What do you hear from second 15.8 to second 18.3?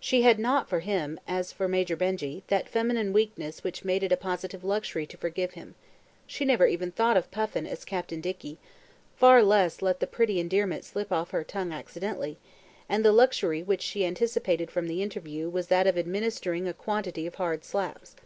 of administering a quantity of hard slaps.